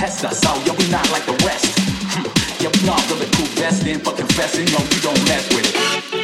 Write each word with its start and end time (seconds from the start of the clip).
test 0.00 0.24
us 0.24 0.46
out, 0.46 0.66
yo, 0.66 0.72
we 0.72 0.88
not 0.88 1.06
like 1.12 1.26
the 1.26 1.36
rest. 1.44 1.78
Hm, 2.14 2.24
you're 2.58 2.86
not 2.86 3.02
really 3.10 3.28
cool, 3.32 3.44
destined 3.54 4.02
for 4.02 4.14
confessing, 4.14 4.64
no, 4.72 4.78
you 4.78 5.00
don't 5.02 5.22
mess 5.28 5.46
with 5.54 6.14
it. 6.14 6.19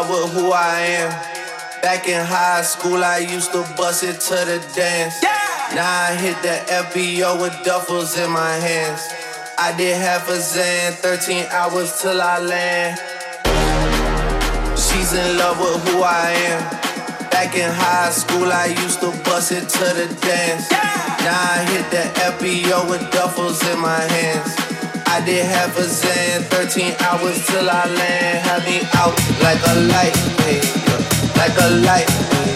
Love 0.00 0.32
with 0.32 0.32
who 0.32 0.50
I 0.50 0.80
am. 0.80 1.10
Back 1.82 2.08
in 2.08 2.24
high 2.24 2.62
school, 2.62 3.04
I 3.04 3.18
used 3.18 3.52
to 3.52 3.60
bust 3.76 4.02
it 4.02 4.18
to 4.18 4.34
the 4.48 4.58
dance. 4.74 5.20
Now 5.74 6.08
I 6.08 6.16
hit 6.16 6.40
the 6.40 6.56
FBO 6.88 7.38
with 7.42 7.52
duffels 7.66 8.16
in 8.16 8.30
my 8.30 8.54
hands. 8.54 9.02
I 9.58 9.76
did 9.76 9.94
half 9.94 10.26
a 10.30 10.38
Xan, 10.38 10.92
13 10.94 11.44
hours 11.50 12.00
till 12.00 12.18
I 12.18 12.38
land. 12.38 12.96
She's 14.80 15.12
in 15.12 15.36
love 15.36 15.58
with 15.60 15.86
who 15.88 16.00
I 16.00 16.32
am. 16.48 16.62
Back 17.28 17.54
in 17.56 17.70
high 17.70 18.10
school, 18.10 18.50
I 18.50 18.72
used 18.82 19.00
to 19.00 19.10
bust 19.28 19.52
it 19.52 19.68
to 19.68 19.84
the 19.84 20.08
dance. 20.24 20.70
Now 20.70 21.36
I 21.36 21.66
hit 21.68 21.90
the 21.90 22.04
FBO 22.32 22.88
with 22.88 23.02
duffels 23.12 23.60
in 23.70 23.78
my 23.78 24.00
hands. 24.00 24.79
I 25.10 25.20
did 25.26 25.44
half 25.44 25.76
a 25.76 25.82
Xan. 25.82 26.44
13 26.54 26.94
hours 27.00 27.44
till 27.46 27.68
I 27.68 27.84
land. 27.98 28.38
Had 28.46 28.62
me 28.64 28.78
out 28.94 29.10
like 29.42 29.58
a 29.66 29.74
light, 29.90 30.14
hey, 30.46 30.62
like 31.34 31.56
a 31.58 31.68
light, 31.82 32.06
hey, 32.38 32.54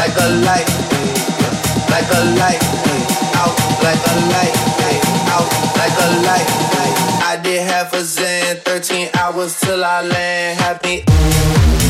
like 0.00 0.16
a 0.16 0.28
light, 0.40 0.68
hey, 0.88 1.12
like 1.92 2.08
a 2.16 2.22
light, 2.40 2.62
out 3.36 3.56
like 3.84 4.02
a 4.08 4.14
light, 4.32 4.56
out 5.36 5.48
like 5.76 5.96
a 6.00 6.08
light. 6.24 6.48
I 7.28 7.38
did 7.42 7.60
half 7.60 7.92
a 7.92 8.00
Xan, 8.00 8.56
13 8.64 9.10
hours 9.20 9.60
till 9.60 9.84
I 9.84 10.00
land. 10.00 10.58
Had 10.58 10.82
me. 10.82 11.85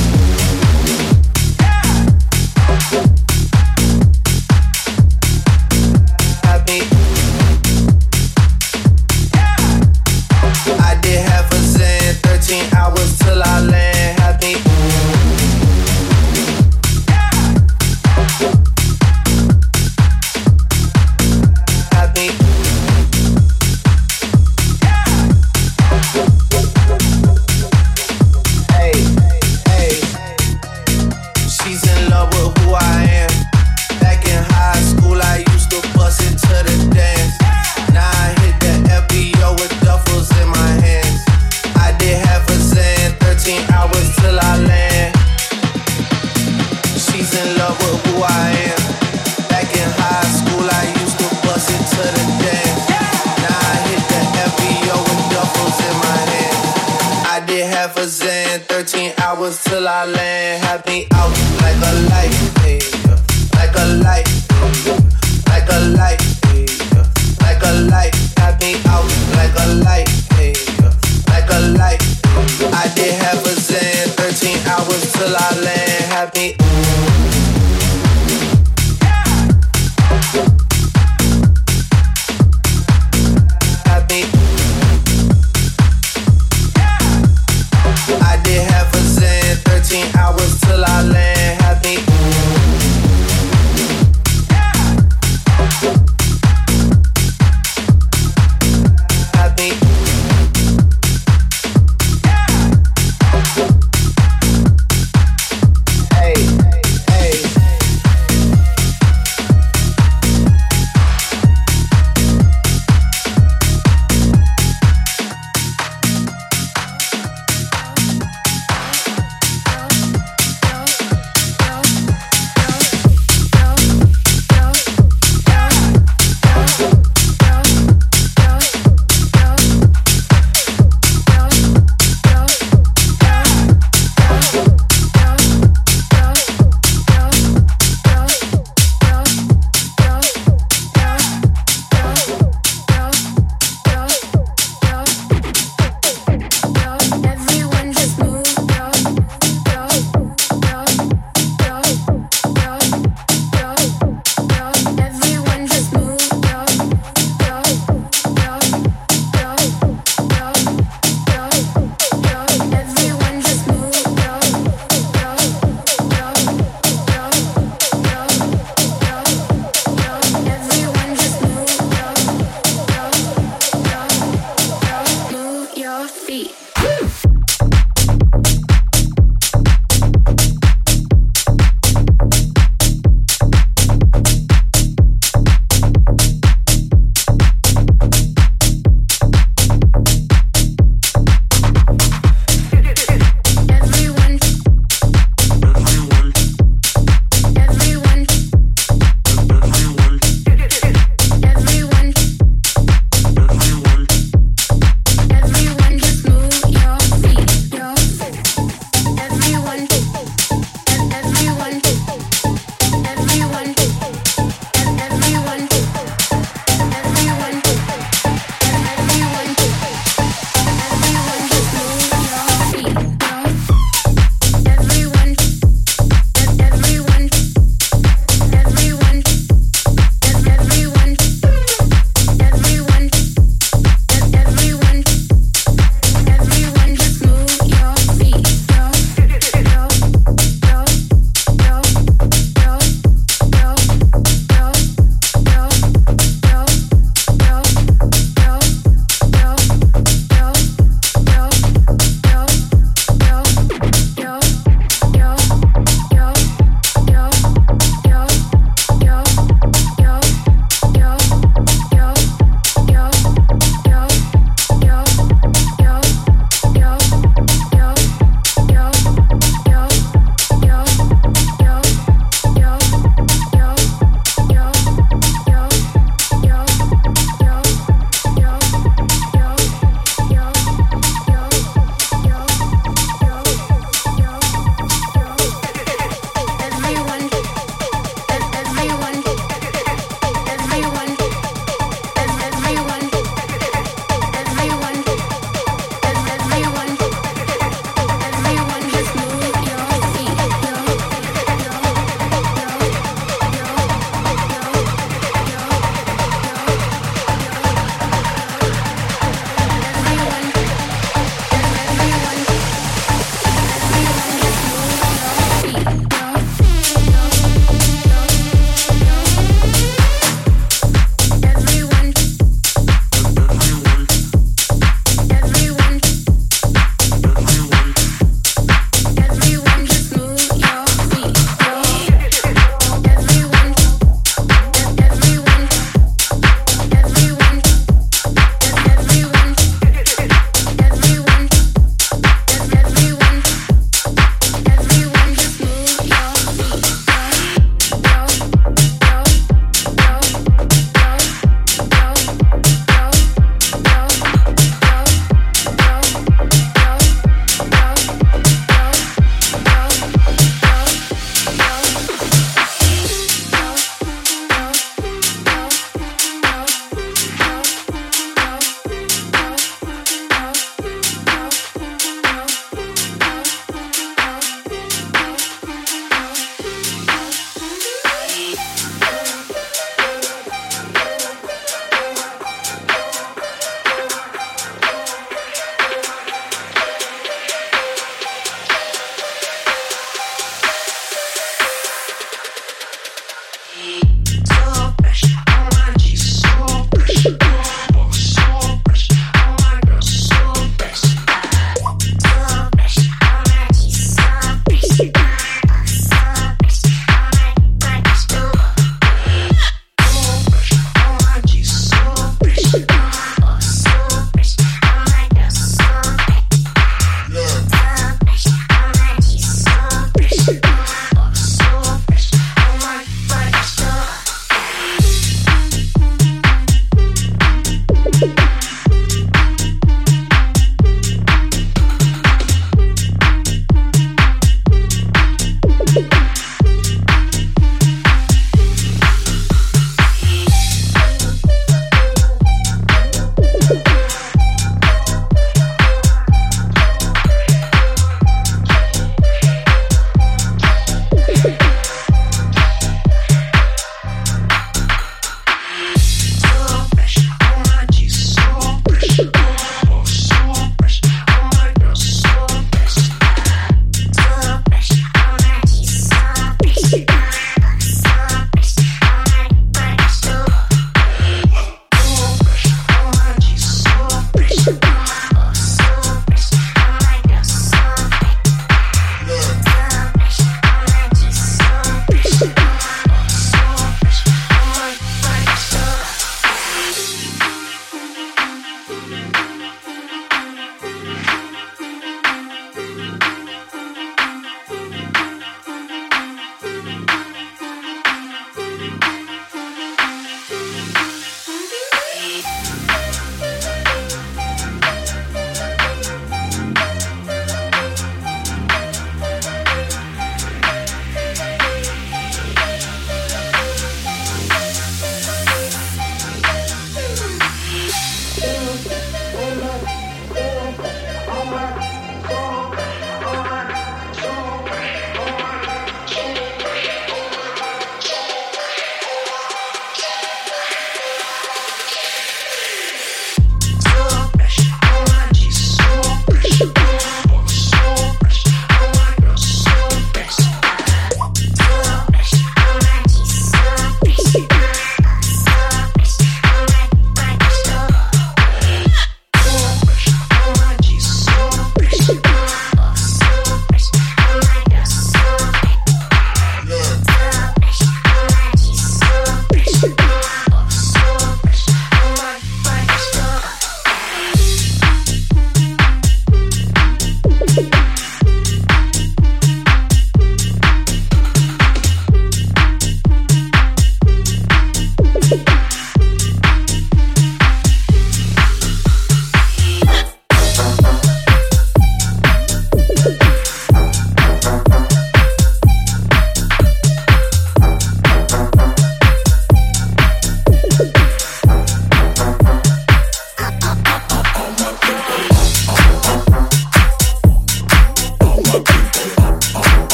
14 12.46 12.74
hours 12.76 13.18
till 13.18 13.42
I 13.42 13.60
land. 13.60 13.95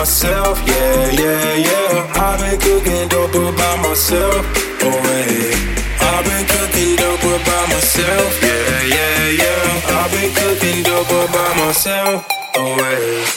myself, 0.00 0.58
yeah, 0.66 1.10
yeah, 1.10 1.56
yeah. 1.56 2.12
I've 2.14 2.40
been 2.40 2.58
cooking 2.58 3.08
dope 3.08 3.32
by 3.34 3.76
myself, 3.82 4.46
oh 4.80 4.98
hey. 5.04 5.52
I've 6.00 6.24
been 6.24 6.46
cooking 6.46 6.96
dope 6.96 7.20
by 7.20 7.66
myself, 7.68 8.42
yeah, 8.42 8.82
yeah, 8.96 9.28
yeah. 9.42 9.98
I've 10.00 10.10
been 10.10 10.32
cooking 10.34 10.82
dope 10.84 11.06
by 11.06 11.54
myself, 11.58 12.26
oh 12.56 12.76
hey. 12.76 13.29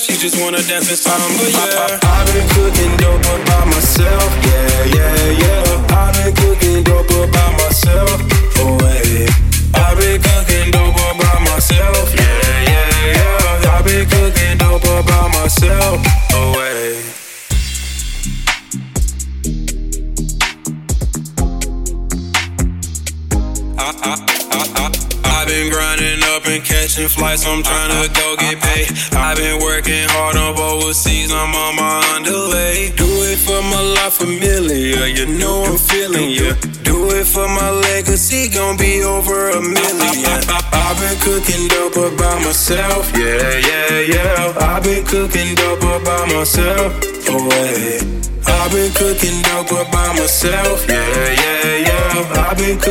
She 0.00 0.14
just 0.16 0.40
wanna 0.42 0.62
dance 0.62 0.88
in 0.88 0.96
samba, 0.96 1.50
yeah. 1.50 2.09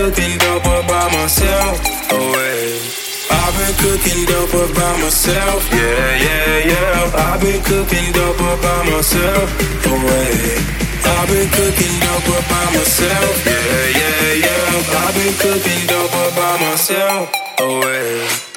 Cooking 0.09 0.37
dope 0.39 0.65
all 0.65 0.81
by 0.87 1.05
myself, 1.13 1.77
oh 2.11 2.33
wait. 2.33 2.81
I've 3.29 3.53
been 3.57 3.75
cooking 3.77 4.25
dope 4.25 4.53
all 4.55 4.73
by 4.73 5.01
myself, 5.01 5.69
yeah, 5.71 6.25
yeah, 6.25 6.71
yeah. 6.71 7.29
I've 7.29 7.41
been 7.41 7.61
cooking 7.61 8.11
dope 8.13 8.41
all 8.41 8.57
by 8.57 8.89
myself, 8.89 9.49
oh 9.85 9.99
wait. 10.09 10.57
I've 11.05 11.27
been 11.29 11.49
cooking 11.49 11.95
dope 12.01 12.29
all 12.29 12.41
by 12.49 12.65
myself, 12.73 13.45
yeah, 13.45 13.85
yeah, 14.01 14.33
yeah. 14.45 14.97
I've 14.97 15.13
been 15.13 15.35
cooking 15.37 15.85
dope 15.85 16.15
all 16.15 16.31
by 16.31 16.57
myself, 16.57 17.31
oh 17.59 18.48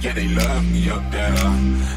Yeah, 0.00 0.12
they 0.12 0.28
love 0.28 0.64
me 0.72 0.88
up 0.90 1.10
there 1.10 1.34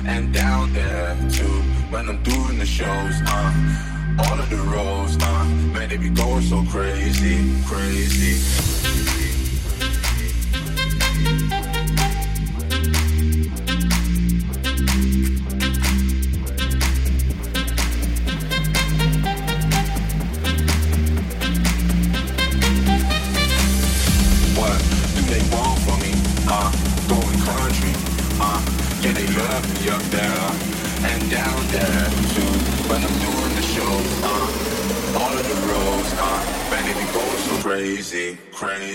and 0.05 0.34
down 0.34 0.74
there 0.74 1.15
too. 1.30 1.61
When 1.91 2.09
I'm 2.09 2.22
doing 2.24 2.59
the 2.59 2.65
shows, 2.65 3.15
uh, 3.26 4.24
all 4.24 4.39
of 4.39 4.49
the 4.49 4.57
roles, 4.57 5.15
uh, 5.22 5.45
man, 5.74 5.89
they 5.89 5.97
be 5.97 6.09
going 6.09 6.41
so 6.41 6.63
crazy, 6.72 7.38
crazy. 7.65 9.29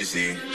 see. 0.05 0.54